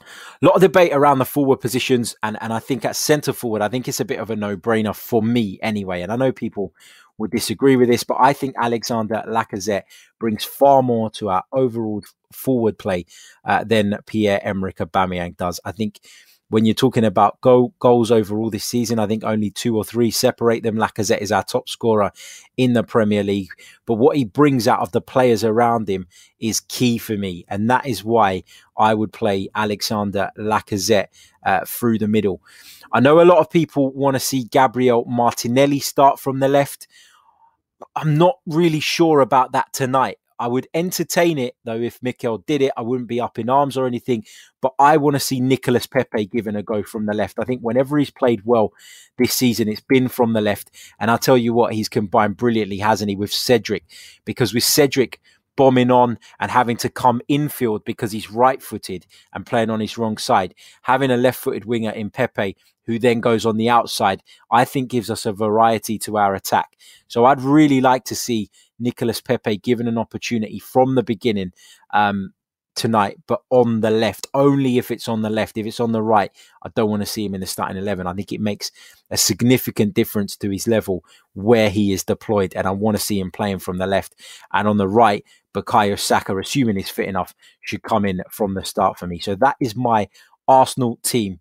[0.00, 3.62] A lot of debate around the forward positions, and, and I think at centre forward,
[3.62, 6.02] I think it's a bit of a no brainer for me anyway.
[6.02, 6.72] And I know people
[7.18, 9.84] would disagree with this, but I think Alexander Lacazette
[10.18, 12.02] brings far more to our overall
[12.32, 13.06] forward play
[13.44, 15.60] uh, than Pierre Emerick Aubameyang does.
[15.64, 16.00] I think
[16.50, 20.10] when you're talking about goal, goals overall this season, I think only two or three
[20.10, 20.76] separate them.
[20.76, 22.10] Lacazette is our top scorer
[22.56, 23.50] in the Premier League,
[23.86, 26.06] but what he brings out of the players around him
[26.40, 28.44] is key for me, and that is why
[28.76, 31.08] I would play Alexander Lacazette
[31.44, 32.40] uh, through the middle.
[32.92, 36.88] I know a lot of people want to see Gabriel Martinelli start from the left.
[37.94, 40.18] I'm not really sure about that tonight.
[40.38, 42.72] I would entertain it though if Mikel did it.
[42.76, 44.24] I wouldn't be up in arms or anything,
[44.60, 47.38] but I want to see Nicolas Pepe given a go from the left.
[47.38, 48.72] I think whenever he's played well
[49.18, 50.70] this season, it's been from the left.
[50.98, 53.84] And I'll tell you what, he's combined brilliantly, hasn't he, with Cedric?
[54.24, 55.20] Because with Cedric,
[55.58, 59.98] bombing on and having to come infield because he's right footed and playing on his
[59.98, 60.54] wrong side.
[60.82, 64.22] Having a left footed winger in Pepe who then goes on the outside,
[64.52, 66.76] I think gives us a variety to our attack.
[67.08, 71.52] So I'd really like to see Nicolas Pepe given an opportunity from the beginning
[71.92, 72.32] um,
[72.78, 75.58] tonight, but on the left, only if it's on the left.
[75.58, 76.30] If it's on the right,
[76.62, 78.06] I don't want to see him in the starting 11.
[78.06, 78.70] I think it makes
[79.10, 83.18] a significant difference to his level where he is deployed, and I want to see
[83.18, 84.14] him playing from the left.
[84.52, 88.64] And on the right, Bukayo Saka, assuming he's fit enough, should come in from the
[88.64, 89.18] start for me.
[89.18, 90.08] So that is my
[90.46, 91.40] Arsenal team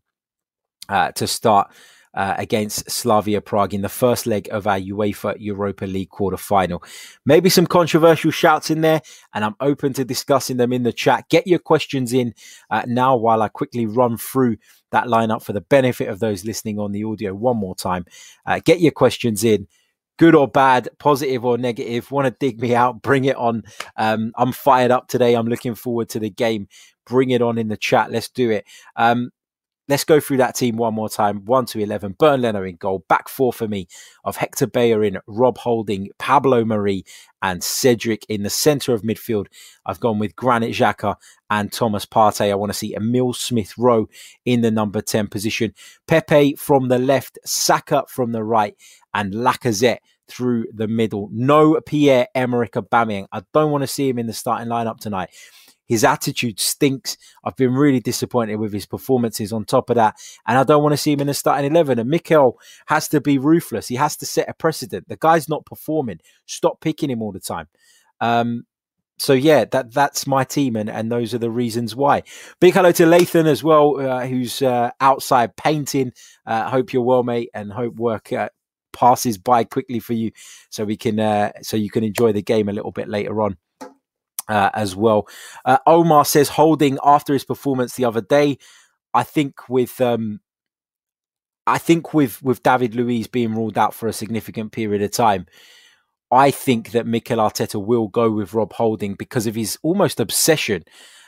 [0.90, 1.72] uh, to start
[2.14, 6.84] uh, against Slavia Prague in the first leg of our UEFA Europa League quarter final.
[7.26, 9.02] Maybe some controversial shouts in there,
[9.34, 11.30] and I'm open to discussing them in the chat.
[11.30, 12.34] Get your questions in
[12.70, 14.58] uh, now while I quickly run through
[14.92, 18.06] that lineup for the benefit of those listening on the audio one more time.
[18.46, 19.68] Uh, get your questions in
[20.18, 23.64] good or bad, positive or negative, want to dig me out, bring it on.
[23.96, 25.36] Um, I'm fired up today.
[25.36, 26.68] I'm looking forward to the game.
[27.06, 28.12] Bring it on in the chat.
[28.12, 28.66] Let's do it.
[28.96, 29.30] Um,
[29.90, 31.46] Let's go through that team one more time.
[31.46, 32.16] 1 to 11.
[32.20, 33.06] Bernd Leno in goal.
[33.08, 33.88] Back four for me
[34.26, 37.06] of Hector Bellerin, Rob Holding, Pablo Mari,
[37.42, 39.48] and Cedric in the centre of midfield.
[39.86, 41.16] I've gone with Granit Xhaka
[41.50, 42.52] and Thomas Partey.
[42.52, 44.10] I want to see Emil Smith Rowe
[44.46, 45.74] in the number 10 position.
[46.06, 48.76] Pepe from the left, Saka from the right,
[49.14, 51.30] and Lacazette through the middle.
[51.32, 53.28] No Pierre Emerick Aubameyang.
[53.32, 55.30] I don't want to see him in the starting lineup tonight.
[55.88, 57.18] His attitude stinks.
[57.44, 60.16] I've been really disappointed with his performances on top of that.
[60.46, 61.98] And I don't want to see him in the starting 11.
[61.98, 63.88] And Mikel has to be ruthless.
[63.88, 65.08] He has to set a precedent.
[65.08, 66.20] The guy's not performing.
[66.46, 67.68] Stop picking him all the time.
[68.20, 68.66] Um,
[69.20, 72.22] so yeah, that that's my team, and, and those are the reasons why.
[72.62, 76.12] Big hello to Lathan as well, uh, who's uh, outside painting.
[76.46, 78.50] Uh, hope you're well, mate, and hope work uh,
[78.94, 80.32] passes by quickly for you,
[80.70, 83.58] so we can uh, so you can enjoy the game a little bit later on
[84.48, 85.28] uh, as well.
[85.66, 88.58] Uh, Omar says holding after his performance the other day.
[89.14, 90.42] I think with um,
[91.66, 95.48] I think with with David Luiz being ruled out for a significant period of time,
[96.32, 100.84] I think that Mikel Arteta will go with Rob Holding because of his almost obsession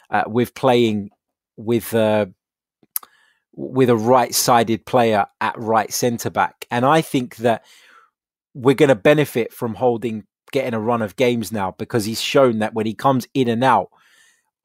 [0.10, 1.10] uh, with playing
[1.58, 2.27] with uh,
[3.53, 7.65] with a right-sided player at right centre back, and I think that
[8.53, 12.59] we're going to benefit from Holding getting a run of games now because he's shown
[12.59, 13.89] that when he comes in and out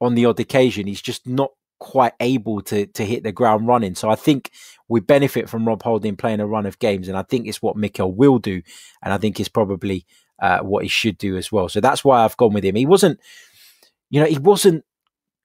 [0.01, 3.95] on the odd occasion, he's just not quite able to to hit the ground running.
[3.95, 4.51] So I think
[4.87, 7.77] we benefit from Rob Holding playing a run of games, and I think it's what
[7.77, 8.61] Mikel will do,
[9.03, 10.05] and I think it's probably
[10.41, 11.69] uh, what he should do as well.
[11.69, 12.75] So that's why I've gone with him.
[12.75, 13.19] He wasn't,
[14.09, 14.83] you know, he wasn't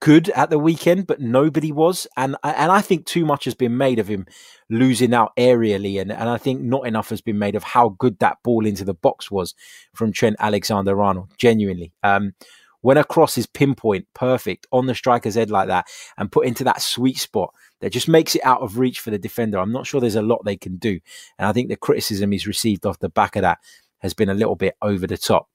[0.00, 2.06] good at the weekend, but nobody was.
[2.16, 4.26] And and I think too much has been made of him
[4.68, 8.18] losing out aerially, and, and I think not enough has been made of how good
[8.18, 9.54] that ball into the box was
[9.94, 11.30] from Trent Alexander Arnold.
[11.38, 12.32] Genuinely, um,
[12.80, 15.86] when a cross is pinpoint perfect on the striker's head like that,
[16.16, 19.18] and put into that sweet spot that just makes it out of reach for the
[19.18, 20.98] defender, I'm not sure there's a lot they can do.
[21.38, 23.58] And I think the criticism he's received off the back of that
[23.98, 25.48] has been a little bit over the top.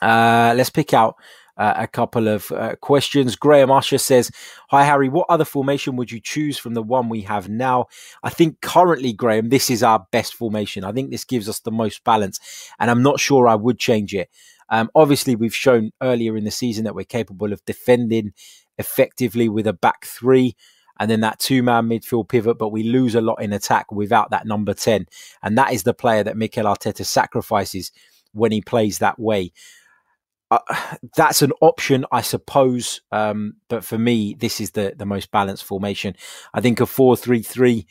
[0.00, 1.16] Uh, let's pick out
[1.58, 3.36] uh, a couple of uh, questions.
[3.36, 4.30] Graham Usher says,
[4.70, 5.08] Hi, Harry.
[5.08, 7.86] What other formation would you choose from the one we have now?
[8.22, 10.84] I think currently, Graham, this is our best formation.
[10.84, 12.40] I think this gives us the most balance,
[12.78, 14.30] and I'm not sure I would change it.
[14.70, 18.32] Um, obviously, we've shown earlier in the season that we're capable of defending
[18.78, 20.54] effectively with a back three
[21.00, 24.30] and then that two man midfield pivot, but we lose a lot in attack without
[24.30, 25.06] that number 10.
[25.42, 27.92] And that is the player that Mikel Arteta sacrifices
[28.32, 29.52] when he plays that way
[30.50, 30.58] uh,
[31.16, 33.00] that's an option, I suppose.
[33.12, 36.16] Um, but for me, this is the the most balanced formation.
[36.54, 37.86] I think a four three three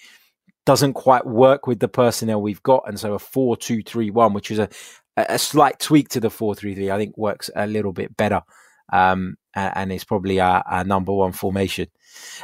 [0.65, 4.33] doesn't quite work with the personnel we've got, and so a four two three one,
[4.33, 4.69] which is a
[5.15, 8.41] a slight tweak to the four three three, I think works a little bit better.
[8.93, 11.87] Um, and it's probably our, our number one formation.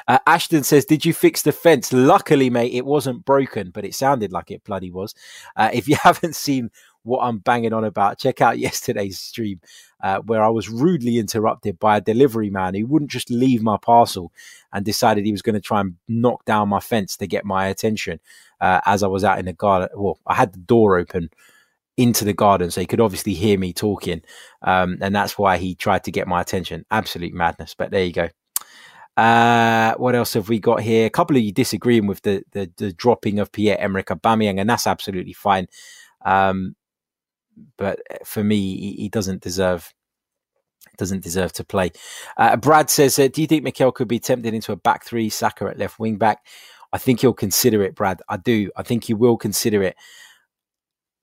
[0.08, 3.96] Uh, Ashton says, "Did you fix the fence?" Luckily, mate, it wasn't broken, but it
[3.96, 5.14] sounded like it bloody was.
[5.56, 6.70] Uh, if you haven't seen
[7.04, 9.60] what I'm banging on about, check out yesterday's stream
[10.02, 13.78] uh, where I was rudely interrupted by a delivery man who wouldn't just leave my
[13.78, 14.32] parcel
[14.72, 17.68] and decided he was going to try and knock down my fence to get my
[17.68, 18.20] attention
[18.60, 19.90] uh, as I was out in the garden.
[19.96, 21.30] Well, I had the door open
[21.96, 24.22] into the garden so he could obviously hear me talking.
[24.62, 26.86] Um, and that's why he tried to get my attention.
[26.92, 27.76] Absolute madness.
[27.76, 28.30] But there you go.
[29.16, 31.06] Uh, what else have we got here?
[31.06, 34.68] A couple of you disagreeing with the the, the dropping of Pierre Emerick Aubameyang, and
[34.68, 35.68] that's absolutely fine.
[36.26, 36.76] Um,
[37.78, 39.94] but eh, for me, he, he doesn't deserve
[40.98, 41.92] doesn't deserve to play.
[42.38, 45.30] Uh, Brad says, uh, "Do you think Mikel could be tempted into a back three,
[45.30, 46.46] Saka at left wing back?"
[46.92, 48.22] I think he'll consider it, Brad.
[48.30, 48.70] I do.
[48.76, 49.96] I think he will consider it.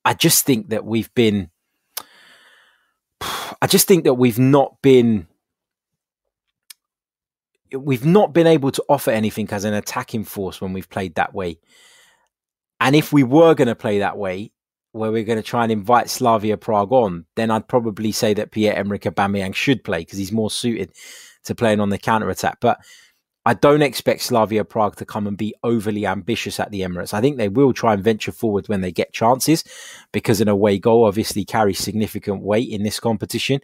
[0.04, 1.50] I just think that we've been.
[3.62, 5.28] I just think that we've not been.
[7.72, 11.32] We've not been able to offer anything as an attacking force when we've played that
[11.32, 11.60] way.
[12.80, 14.50] And if we were going to play that way,
[14.92, 18.50] where we're going to try and invite Slavia Prague on, then I'd probably say that
[18.50, 20.92] Pierre Emerick Aubameyang should play because he's more suited
[21.44, 22.58] to playing on the counter attack.
[22.60, 22.80] But
[23.46, 27.14] I don't expect Slavia Prague to come and be overly ambitious at the Emirates.
[27.14, 29.64] I think they will try and venture forward when they get chances
[30.12, 33.60] because an away goal obviously carries significant weight in this competition.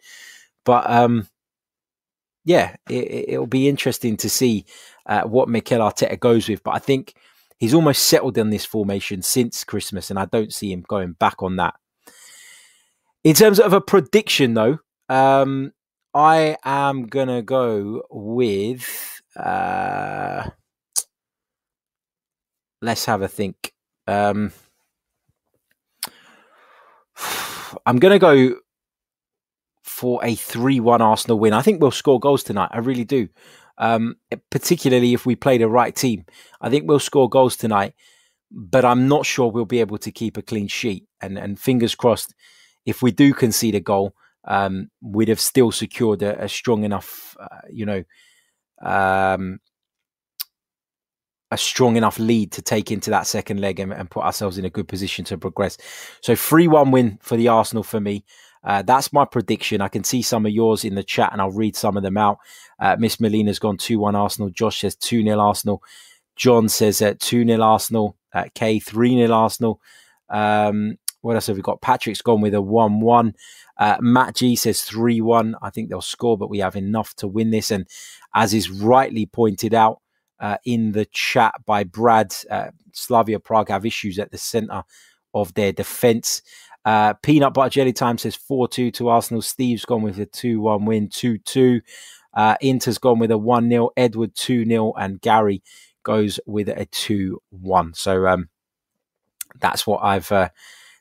[0.65, 1.29] But um,
[2.45, 4.65] yeah, it, will be interesting to see
[5.05, 6.63] uh, what Mikel Arteta goes with.
[6.63, 7.15] But I think
[7.59, 11.43] he's almost settled in this formation since Christmas, and I don't see him going back
[11.43, 11.75] on that.
[13.25, 15.73] In terms of a prediction, though, um,
[16.15, 19.21] I am gonna go with.
[19.35, 20.49] Uh,
[22.81, 23.73] let's have a think.
[24.07, 24.53] Um,
[27.85, 28.57] I'm gonna go
[29.83, 31.53] for a three-one Arsenal win.
[31.53, 32.71] I think we'll score goals tonight.
[32.73, 33.29] I really do
[33.79, 34.17] um,
[34.51, 36.25] particularly if we play the right team.
[36.61, 37.95] I think we'll score goals tonight,
[38.51, 41.07] but I'm not sure we'll be able to keep a clean sheet.
[41.21, 42.35] And, and fingers crossed,
[42.85, 47.37] if we do concede a goal, um, we'd have still secured a, a strong enough,
[47.41, 48.05] uh, you know,
[48.83, 49.59] um,
[51.51, 54.65] a strong enough lead to take into that second leg and, and, put ourselves in
[54.65, 55.79] a good position to progress.
[56.21, 58.25] So 3 1 win for the Arsenal for me.
[58.67, 59.81] Uh, that's my prediction.
[59.81, 62.17] I can see some of yours in the chat and I'll read some of them
[62.17, 62.39] out.
[62.81, 64.51] Uh, Miss Melina's gone 2 1 Arsenal.
[64.51, 65.83] Josh says 2 0 Arsenal.
[66.35, 68.17] John says uh, 2 0 Arsenal.
[68.35, 69.81] Uh, K 3 0 Arsenal.
[70.29, 71.81] Um, what else have we got?
[71.81, 73.35] Patrick's gone with a 1 1.
[73.79, 75.55] Uh, Matt G says 3 1.
[75.63, 77.71] I think they'll score, but we have enough to win this.
[77.71, 77.87] And
[78.35, 80.03] as is rightly pointed out
[80.41, 84.83] uh, in the chat by Brad, uh, Slavia Prague have issues at the centre
[85.35, 86.43] of their defence.
[86.87, 89.43] Uh, Peanut Butter Jelly Time says 4 2 to Arsenal.
[89.43, 91.81] Steve's gone with a 2 1 win, 2 2.
[92.33, 93.91] Uh, Inter's gone with a 1 0.
[93.97, 94.93] Edward 2 0.
[94.97, 95.63] And Gary
[96.05, 97.95] goes with a 2 1.
[97.95, 98.49] So um,
[99.61, 100.31] that's what I've.
[100.31, 100.51] Uh,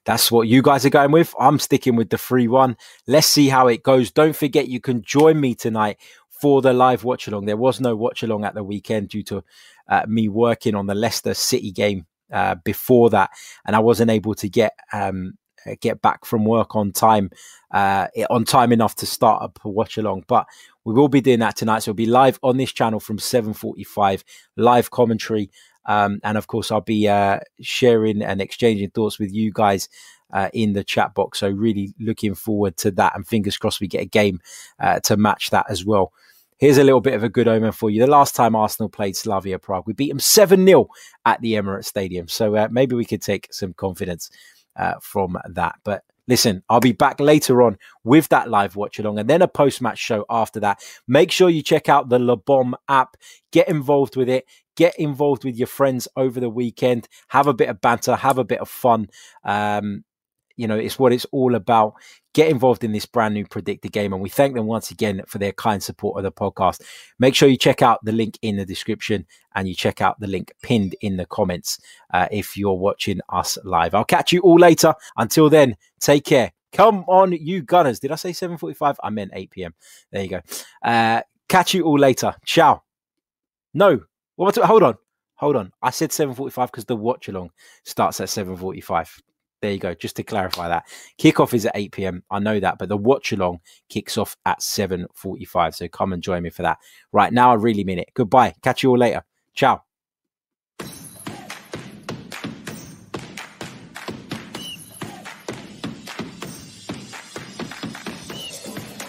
[0.06, 1.34] that's what you guys are going with.
[1.40, 2.78] I'm sticking with the free 1.
[3.08, 4.12] Let's see how it goes.
[4.12, 5.98] Don't forget, you can join me tonight
[6.30, 7.46] for the live watch along.
[7.46, 9.44] There was no watch along at the weekend due to
[9.88, 13.32] uh, me working on the Leicester City game uh, before that,
[13.66, 15.38] and I wasn't able to get um,
[15.82, 17.30] get back from work on time,
[17.72, 20.26] uh, on time enough to start up a watch along.
[20.28, 20.46] But
[20.84, 21.80] we will be doing that tonight.
[21.80, 24.24] So we'll be live on this channel from 7:45,
[24.56, 25.50] live commentary,
[25.86, 29.90] um, and of course I'll be uh, sharing and exchanging thoughts with you guys.
[30.34, 33.88] Uh, in the chat box, so really looking forward to that, and fingers crossed we
[33.88, 34.42] get a game
[34.80, 36.12] uh, to match that as well.
[36.58, 38.00] Here's a little bit of a good omen for you.
[38.00, 40.88] The last time Arsenal played Slavia Prague, we beat them 7 0
[41.26, 42.30] at the Emirates Stadium.
[42.30, 44.30] So uh, maybe we could take some confidence
[44.76, 45.76] uh, from that.
[45.84, 49.48] But listen, I'll be back later on with that live watch along and then a
[49.48, 50.84] post match show after that.
[51.08, 53.18] Make sure you check out the LEBOM app,
[53.52, 54.46] get involved with it.
[54.76, 57.08] Get involved with your friends over the weekend.
[57.30, 58.14] Have a bit of banter.
[58.18, 59.08] Have a bit of fun.
[59.46, 60.04] Um,
[60.58, 61.94] you know, it's what it's all about.
[62.34, 64.14] Get involved in this brand new predictor game.
[64.14, 66.82] And we thank them once again for their kind support of the podcast.
[67.20, 69.26] Make sure you check out the link in the description
[69.56, 71.80] and you check out the link pinned in the comments
[72.14, 73.94] uh, if you're watching us live.
[73.96, 74.94] I'll catch you all later.
[75.18, 76.52] Until then, take care.
[76.74, 78.00] Come on, you gunners.
[78.00, 78.98] Did I say 7.45?
[79.02, 79.74] I meant 8 p.m.
[80.12, 80.42] There you go.
[80.84, 82.36] Uh, catch you all later.
[82.46, 82.82] Ciao.
[83.76, 84.00] No,
[84.38, 84.56] what?
[84.56, 84.96] Hold on,
[85.36, 85.72] hold on.
[85.82, 87.52] I said seven forty-five because the watch along
[87.84, 89.22] starts at seven forty-five.
[89.62, 89.96] There you go.
[89.96, 90.86] Just to clarify that,
[91.18, 92.24] kickoff is at eight pm.
[92.30, 95.74] I know that, but the watch along kicks off at seven forty-five.
[95.74, 96.78] So come and join me for that.
[97.12, 98.10] Right now, I really mean it.
[98.14, 98.54] Goodbye.
[98.62, 99.24] Catch you all later.
[99.56, 99.82] Ciao.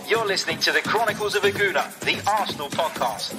[0.08, 3.34] You're listening to the Chronicles of a Gooner, the Arsenal podcast.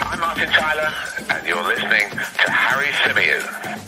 [0.00, 0.92] I'm Martin Tyler,
[1.30, 3.87] and you're listening to Harry Symeou.